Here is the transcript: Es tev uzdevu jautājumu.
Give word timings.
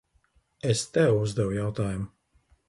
Es 0.71 0.81
tev 0.95 1.19
uzdevu 1.25 1.53
jautājumu. 1.59 2.11